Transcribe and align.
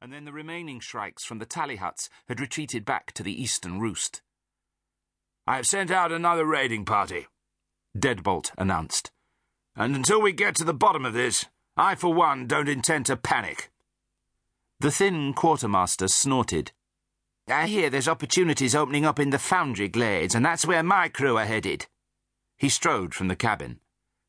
and 0.00 0.12
then 0.12 0.24
the 0.24 0.32
remaining 0.32 0.80
shrikes 0.80 1.24
from 1.24 1.38
the 1.38 1.46
tally 1.46 1.76
huts 1.76 2.08
had 2.28 2.40
retreated 2.40 2.84
back 2.84 3.12
to 3.12 3.22
the 3.22 3.42
eastern 3.42 3.80
roost. 3.80 4.22
I 5.46 5.56
have 5.56 5.66
sent 5.66 5.90
out 5.90 6.12
another 6.12 6.46
raiding 6.46 6.84
party, 6.84 7.26
Deadbolt 7.96 8.52
announced. 8.56 9.10
And 9.76 9.94
until 9.94 10.20
we 10.20 10.32
get 10.32 10.54
to 10.56 10.64
the 10.64 10.74
bottom 10.74 11.04
of 11.04 11.12
this, 11.12 11.46
I 11.76 11.94
for 11.94 12.12
one 12.12 12.46
don't 12.46 12.68
intend 12.68 13.06
to 13.06 13.16
panic. 13.16 13.70
The 14.80 14.90
thin 14.90 15.34
quartermaster 15.34 16.08
snorted. 16.08 16.72
I 17.48 17.66
hear 17.66 17.90
there's 17.90 18.08
opportunities 18.08 18.74
opening 18.74 19.04
up 19.04 19.18
in 19.18 19.30
the 19.30 19.38
foundry 19.38 19.88
glades, 19.88 20.34
and 20.34 20.44
that's 20.44 20.66
where 20.66 20.82
my 20.82 21.08
crew 21.08 21.36
are 21.36 21.46
headed. 21.46 21.86
He 22.56 22.68
strode 22.68 23.14
from 23.14 23.28
the 23.28 23.36
cabin. 23.36 23.80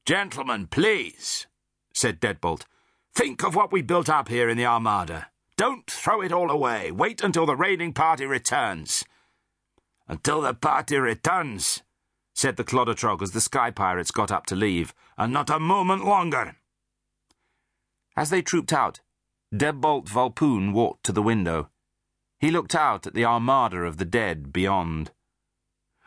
Gentlemen, 0.05 0.67
please, 0.67 1.47
said 1.93 2.19
Deadbolt. 2.19 2.63
Think 3.13 3.43
of 3.43 3.55
what 3.55 3.71
we 3.71 3.81
built 3.81 4.09
up 4.09 4.29
here 4.29 4.49
in 4.49 4.57
the 4.57 4.65
Armada. 4.65 5.30
Don't 5.61 5.91
throw 5.91 6.21
it 6.21 6.31
all 6.31 6.49
away. 6.49 6.91
Wait 6.91 7.21
until 7.21 7.45
the 7.45 7.55
raiding 7.55 7.93
party 7.93 8.25
returns. 8.25 9.05
Until 10.07 10.41
the 10.41 10.55
party 10.55 10.97
returns, 10.97 11.83
said 12.33 12.57
the 12.57 12.63
Cloddertrog 12.63 13.21
as 13.21 13.29
the 13.29 13.41
sky 13.41 13.69
pirates 13.69 14.09
got 14.09 14.31
up 14.31 14.47
to 14.47 14.55
leave, 14.55 14.95
and 15.19 15.31
not 15.31 15.51
a 15.51 15.59
moment 15.59 16.03
longer. 16.03 16.55
As 18.17 18.31
they 18.31 18.41
trooped 18.41 18.73
out, 18.73 19.01
Deadbolt 19.53 20.09
Vulpoon 20.09 20.73
walked 20.73 21.03
to 21.03 21.11
the 21.11 21.21
window. 21.21 21.69
He 22.39 22.49
looked 22.49 22.73
out 22.73 23.05
at 23.05 23.13
the 23.13 23.25
armada 23.25 23.83
of 23.83 23.97
the 23.97 24.05
dead 24.05 24.51
beyond. 24.51 25.11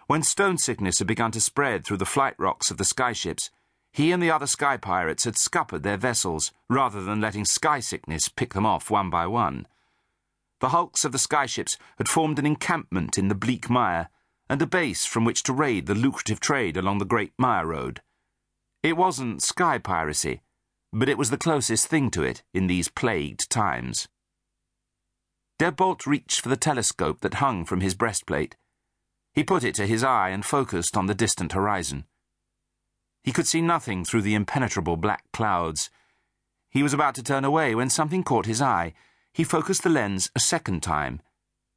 When 0.08 0.24
stone 0.24 0.58
sickness 0.58 0.98
had 0.98 1.06
begun 1.06 1.30
to 1.30 1.40
spread 1.40 1.86
through 1.86 1.98
the 1.98 2.04
flight 2.04 2.34
rocks 2.38 2.72
of 2.72 2.76
the 2.76 2.82
skyships, 2.82 3.50
he 3.94 4.10
and 4.10 4.20
the 4.20 4.30
other 4.30 4.46
sky 4.46 4.76
pirates 4.76 5.22
had 5.22 5.36
scuppered 5.36 5.84
their 5.84 5.96
vessels 5.96 6.50
rather 6.68 7.00
than 7.00 7.20
letting 7.20 7.44
sky 7.44 7.78
sickness 7.78 8.28
pick 8.28 8.52
them 8.52 8.66
off 8.66 8.90
one 8.90 9.08
by 9.08 9.24
one. 9.24 9.68
The 10.58 10.70
hulks 10.70 11.04
of 11.04 11.12
the 11.12 11.18
skyships 11.18 11.76
had 11.96 12.08
formed 12.08 12.40
an 12.40 12.46
encampment 12.46 13.16
in 13.16 13.28
the 13.28 13.36
bleak 13.36 13.70
mire 13.70 14.08
and 14.50 14.60
a 14.60 14.66
base 14.66 15.06
from 15.06 15.24
which 15.24 15.44
to 15.44 15.52
raid 15.52 15.86
the 15.86 15.94
lucrative 15.94 16.40
trade 16.40 16.76
along 16.76 16.98
the 16.98 17.04
Great 17.04 17.34
Mire 17.38 17.66
Road. 17.66 18.02
It 18.82 18.96
wasn't 18.96 19.42
sky 19.42 19.78
piracy, 19.78 20.42
but 20.92 21.08
it 21.08 21.16
was 21.16 21.30
the 21.30 21.38
closest 21.38 21.86
thing 21.86 22.10
to 22.10 22.24
it 22.24 22.42
in 22.52 22.66
these 22.66 22.88
plagued 22.88 23.48
times. 23.48 24.08
Deadbolt 25.60 26.04
reached 26.04 26.40
for 26.40 26.48
the 26.48 26.56
telescope 26.56 27.20
that 27.20 27.34
hung 27.34 27.64
from 27.64 27.80
his 27.80 27.94
breastplate. 27.94 28.56
He 29.32 29.44
put 29.44 29.62
it 29.62 29.76
to 29.76 29.86
his 29.86 30.02
eye 30.02 30.30
and 30.30 30.44
focused 30.44 30.96
on 30.96 31.06
the 31.06 31.14
distant 31.14 31.52
horizon. 31.52 32.06
He 33.24 33.32
could 33.32 33.46
see 33.46 33.62
nothing 33.62 34.04
through 34.04 34.22
the 34.22 34.34
impenetrable 34.34 34.98
black 34.98 35.24
clouds. 35.32 35.88
He 36.70 36.82
was 36.82 36.92
about 36.92 37.14
to 37.16 37.22
turn 37.22 37.44
away 37.44 37.74
when 37.74 37.88
something 37.88 38.22
caught 38.22 38.44
his 38.44 38.60
eye. 38.60 38.92
He 39.32 39.42
focused 39.42 39.82
the 39.82 39.88
lens 39.88 40.30
a 40.36 40.40
second 40.40 40.82
time. 40.82 41.22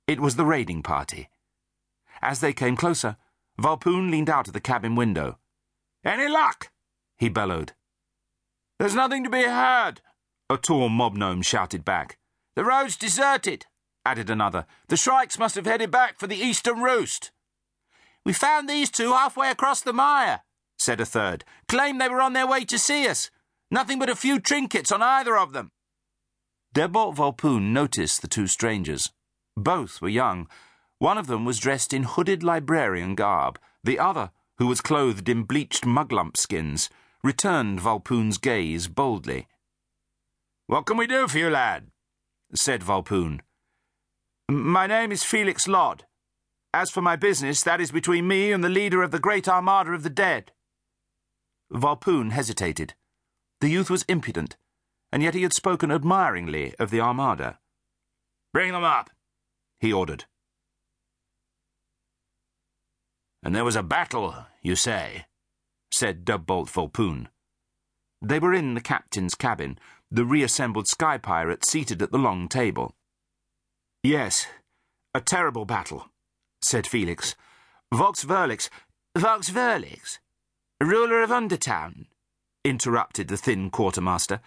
It 0.08 0.20
was 0.20 0.36
the 0.36 0.46
raiding 0.46 0.84
party. 0.84 1.30
As 2.22 2.42
they 2.42 2.52
came 2.52 2.76
closer, 2.76 3.16
Vulpoon 3.60 4.12
leaned 4.12 4.30
out 4.30 4.48
of 4.48 4.54
the 4.54 4.60
cabin 4.60 4.96
window. 4.96 5.40
Any 6.04 6.28
luck? 6.28 6.70
he 7.18 7.30
bellowed. 7.30 7.72
There's 8.78 8.94
nothing 8.94 9.24
to 9.24 9.30
be 9.30 9.44
heard, 9.44 10.02
a 10.50 10.58
tall 10.58 10.90
mob 10.90 11.16
gnome 11.16 11.42
shouted 11.42 11.84
back. 11.84 12.18
The 12.56 12.66
road's 12.66 12.98
deserted, 12.98 13.66
added 14.06 14.30
another. 14.30 14.66
The 14.88 14.98
shrikes 14.98 15.40
must 15.40 15.56
have 15.56 15.66
headed 15.66 15.92
back 15.92 16.20
for 16.20 16.28
the 16.28 16.38
eastern 16.38 16.82
roost. 16.82 17.32
We 18.24 18.34
found 18.34 18.70
these 18.70 18.90
two 18.92 19.14
halfway 19.14 19.50
across 19.50 19.82
the 19.82 19.94
mire, 19.94 20.42
said 20.88 21.02
a 21.02 21.06
third. 21.06 21.44
Claimed 21.68 22.00
they 22.00 22.08
were 22.08 22.22
on 22.22 22.32
their 22.32 22.48
way 22.48 22.64
to 22.64 22.80
see 22.80 23.10
us. 23.10 23.30
Nothing 23.70 24.00
but 24.00 24.10
a 24.10 24.16
few 24.16 24.40
trinkets 24.40 24.90
on 24.90 25.02
either 25.02 25.38
of 25.38 25.52
them. 25.52 25.70
Deadbolt 26.74 27.16
Vulpoon 27.18 27.74
noticed 27.74 28.22
the 28.22 28.30
two 28.30 28.48
strangers. 28.48 29.12
Both 29.58 30.02
were 30.02 30.08
young. 30.08 30.48
One 31.00 31.18
of 31.18 31.28
them 31.28 31.44
was 31.44 31.60
dressed 31.60 31.92
in 31.92 32.04
hooded 32.04 32.42
librarian 32.42 33.16
garb. 33.16 33.60
The 33.84 34.00
other, 34.00 34.32
who 34.60 34.68
was 34.68 34.80
clothed 34.80 35.28
in 35.28 35.44
bleached 35.44 35.84
muglump 35.84 36.38
skins, 36.38 36.90
returned 37.22 37.82
Vulpoon's 37.82 38.38
gaze 38.38 38.88
boldly. 38.88 39.46
What 40.68 40.86
can 40.86 40.96
we 40.96 41.06
do 41.06 41.28
for 41.28 41.38
you, 41.38 41.50
lad? 41.50 41.88
said 42.56 42.82
Vulpoon. 42.82 43.42
My 44.50 44.88
name 44.88 45.12
is 45.12 45.26
Felix 45.26 45.68
Lodd. 45.68 46.06
As 46.74 46.90
for 46.90 47.02
my 47.02 47.18
business, 47.18 47.62
that 47.64 47.82
is 47.82 47.92
between 47.92 48.26
me 48.26 48.54
and 48.54 48.64
the 48.64 48.78
leader 48.80 49.04
of 49.04 49.12
the 49.12 49.20
great 49.20 49.50
armada 49.50 49.92
of 49.92 50.04
the 50.04 50.10
dead. 50.10 50.54
Vulpoon 51.72 52.32
hesitated. 52.32 52.94
The 53.60 53.70
youth 53.70 53.90
was 53.90 54.04
impudent, 54.04 54.58
and 55.12 55.24
yet 55.24 55.34
he 55.34 55.44
had 55.44 55.54
spoken 55.54 55.92
admiringly 55.92 56.74
of 56.80 56.90
the 56.90 57.02
Armada. 57.02 57.60
Bring 58.54 58.72
them 58.72 58.84
up, 58.84 59.10
he 59.80 59.92
ordered. 59.92 60.26
And 63.44 63.56
there 63.56 63.66
was 63.66 63.76
a 63.76 63.84
battle, 63.84 64.36
you 64.62 64.76
say? 64.76 65.26
said 65.92 66.26
Deadbolt 66.26 66.70
Vulpoon. 66.70 67.28
They 68.22 68.40
were 68.40 68.54
in 68.54 68.74
the 68.74 68.82
captain's 68.82 69.36
cabin, 69.36 69.78
the 70.10 70.26
reassembled 70.26 70.88
sky 70.88 71.18
pirate 71.18 71.66
seated 71.66 72.02
at 72.02 72.12
the 72.12 72.18
long 72.18 72.48
table. 72.48 72.96
Yes, 74.04 74.48
a 75.14 75.22
terrible 75.22 75.66
battle, 75.66 76.10
said 76.62 76.88
Felix. 76.88 77.36
Vox 77.94 78.24
Verlix. 78.24 78.70
Vox 79.18 79.50
Verlix? 79.50 80.20
Ruler 80.82 81.24
of 81.24 81.32
Undertown? 81.32 82.06
interrupted 82.64 83.30
the 83.30 83.38
thin 83.38 83.72
quartermaster. 83.72 84.42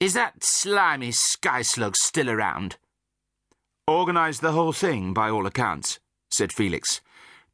Is 0.00 0.12
that 0.14 0.42
slimy 0.42 1.12
sky 1.12 1.62
slug 1.62 1.94
still 1.94 2.28
around? 2.28 2.78
Organised 3.88 4.40
the 4.40 4.50
whole 4.50 4.72
thing, 4.72 5.14
by 5.14 5.30
all 5.30 5.46
accounts, 5.46 6.00
said 6.32 6.52
Felix. 6.52 7.00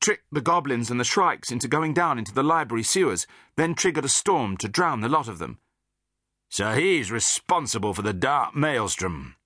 Tricked 0.01 0.25
the 0.33 0.41
goblins 0.41 0.91
and 0.91 0.99
the 0.99 1.05
shrikes 1.05 1.53
into 1.53 1.69
going 1.69 1.93
down 1.93 2.19
into 2.19 2.33
the 2.33 2.43
library 2.43 2.83
sewers, 2.83 3.27
then 3.57 3.75
triggered 3.75 4.07
a 4.07 4.09
storm 4.09 4.56
to 4.56 4.69
drown 4.69 5.03
the 5.03 5.09
lot 5.09 5.29
of 5.29 5.39
them. 5.39 5.59
So 6.49 6.73
he's 6.73 7.12
responsible 7.12 7.93
for 7.93 8.03
the 8.03 8.15
dark 8.15 8.56
maelstrom. 8.56 9.37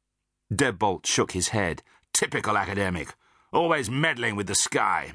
Deadbolt 0.53 1.05
shook 1.05 1.33
his 1.33 1.49
head. 1.49 1.83
Typical 2.15 2.57
academic, 2.57 3.15
always 3.53 3.91
meddling 3.91 4.37
with 4.37 4.47
the 4.47 4.55
sky. 4.55 5.15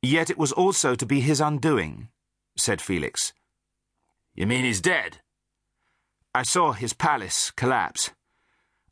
Yet 0.00 0.30
it 0.30 0.38
was 0.38 0.52
also 0.52 0.94
to 0.94 1.06
be 1.06 1.20
his 1.20 1.40
undoing 1.40 2.08
said 2.58 2.80
Felix. 2.80 3.32
You 4.34 4.46
mean 4.46 4.64
he's 4.64 4.80
dead? 4.80 5.18
I 6.34 6.42
saw 6.42 6.72
his 6.72 6.92
palace 6.92 7.50
collapse. 7.50 8.10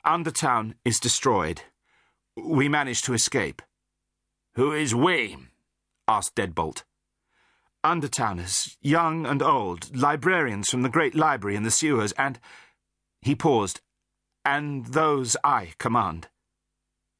Undertown 0.05 0.75
is 0.83 0.99
destroyed. 0.99 1.61
We 2.35 2.69
managed 2.69 3.05
to 3.05 3.13
escape. 3.13 3.61
Who 4.55 4.71
is 4.73 4.95
we? 4.95 5.37
asked 6.07 6.35
Deadbolt. 6.35 6.83
Undertowners, 7.83 8.75
young 8.81 9.25
and 9.25 9.41
old, 9.41 9.95
librarians 9.95 10.69
from 10.69 10.81
the 10.81 10.89
great 10.89 11.15
library 11.15 11.55
in 11.55 11.63
the 11.63 11.71
sewers, 11.71 12.11
and. 12.13 12.39
He 13.21 13.35
paused. 13.35 13.81
And 14.43 14.87
those 14.87 15.37
I 15.43 15.73
command. 15.77 16.27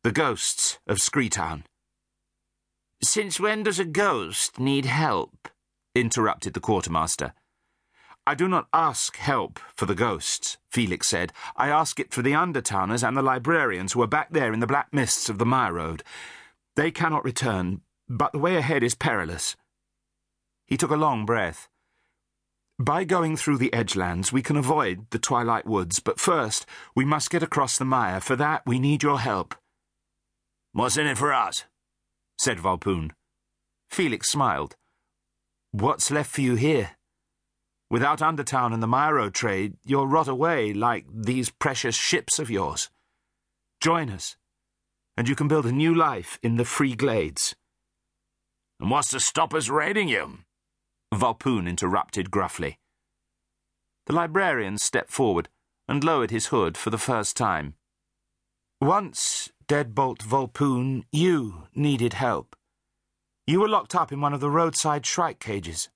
The 0.04 0.12
ghosts 0.12 0.80
of 0.88 0.98
Screetown. 0.98 1.64
Since 3.04 3.40
when 3.40 3.64
does 3.64 3.80
a 3.80 3.86
ghost 3.86 4.60
need 4.60 4.86
help? 4.86 5.50
Interrupted 5.98 6.54
the 6.54 6.60
quartermaster. 6.60 7.34
I 8.28 8.36
do 8.36 8.48
not 8.48 8.68
ask 8.72 9.18
help 9.18 9.60
for 9.74 9.88
the 9.88 9.96
ghosts, 9.96 10.60
Felix 10.70 11.08
said. 11.08 11.34
I 11.56 11.70
ask 11.70 12.00
it 12.00 12.14
for 12.14 12.22
the 12.22 12.34
undertowners 12.34 13.02
and 13.02 13.18
the 13.18 13.24
librarians 13.24 13.94
who 13.94 14.04
are 14.04 14.08
back 14.08 14.30
there 14.30 14.54
in 14.54 14.60
the 14.60 14.68
black 14.68 14.90
mists 14.92 15.28
of 15.28 15.40
the 15.40 15.46
Mire 15.46 15.74
Road. 15.74 16.04
They 16.76 16.92
cannot 16.92 17.26
return, 17.26 17.82
but 18.08 18.32
the 18.32 18.38
way 18.38 18.58
ahead 18.58 18.84
is 18.84 18.94
perilous. 18.94 19.56
He 20.68 20.78
took 20.78 20.92
a 20.92 20.96
long 20.96 21.26
breath. 21.26 21.68
By 22.78 23.04
going 23.04 23.36
through 23.36 23.58
the 23.58 23.74
edgelands, 23.74 24.32
we 24.32 24.44
can 24.44 24.56
avoid 24.56 25.10
the 25.10 25.18
twilight 25.18 25.66
woods, 25.66 26.00
but 26.00 26.20
first 26.20 26.68
we 26.96 27.06
must 27.06 27.32
get 27.32 27.42
across 27.42 27.80
the 27.80 27.86
mire. 27.86 28.20
For 28.20 28.36
that, 28.36 28.62
we 28.68 28.78
need 28.78 29.02
your 29.02 29.20
help. 29.20 29.56
What's 30.74 30.96
in 30.96 31.08
it 31.08 31.18
for 31.18 31.34
us? 31.34 31.64
said 32.38 32.60
Vulpoon. 32.60 33.14
Felix 33.90 34.30
smiled. 34.30 34.76
What's 35.80 36.10
left 36.10 36.32
for 36.32 36.42
you 36.42 36.56
here? 36.56 36.98
Without 37.92 38.20
Undertown 38.20 38.74
and 38.74 38.82
the 38.82 38.88
Mire 38.88 39.14
Road 39.14 39.36
trade, 39.36 39.76
you'll 39.86 40.08
rot 40.08 40.28
away 40.28 40.74
like 40.74 41.06
these 41.14 41.52
precious 41.52 41.94
ships 41.94 42.40
of 42.40 42.50
yours. 42.50 42.90
Join 43.80 44.10
us, 44.10 44.38
and 45.16 45.30
you 45.30 45.36
can 45.36 45.48
build 45.48 45.68
a 45.68 45.72
new 45.72 45.94
life 45.94 46.40
in 46.42 46.58
the 46.58 46.66
free 46.66 46.96
glades. 46.96 47.56
And 48.80 48.90
what's 48.90 49.12
to 49.12 49.20
stop 49.20 49.54
us 49.54 49.70
raiding 49.70 50.10
you? 50.10 50.40
Vulpoon 51.14 51.70
interrupted 51.70 52.32
gruffly. 52.32 52.80
The 54.08 54.14
librarian 54.14 54.80
stepped 54.80 55.12
forward 55.12 55.48
and 55.88 56.04
lowered 56.04 56.32
his 56.32 56.48
hood 56.48 56.76
for 56.76 56.90
the 56.90 56.98
first 56.98 57.38
time. 57.38 57.76
Once, 58.82 59.52
Deadbolt 59.68 60.24
Vulpoon, 60.24 61.04
you 61.12 61.68
needed 61.76 62.14
help. 62.14 62.57
You 63.50 63.62
were 63.62 63.70
locked 63.70 63.96
up 63.96 64.12
in 64.12 64.20
one 64.20 64.34
of 64.34 64.42
the 64.42 64.50
roadside 64.50 65.06
shrike 65.06 65.40
cages. 65.40 65.88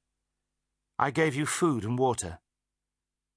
I 0.97 1.11
gave 1.11 1.35
you 1.35 1.45
food 1.45 1.83
and 1.83 1.99
water. 1.99 2.39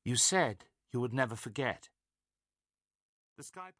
You 0.05 0.15
said 0.15 0.67
you 0.93 1.01
would 1.01 1.13
never 1.13 1.35
forget. 1.35 1.89
The 3.37 3.43
sky 3.43 3.71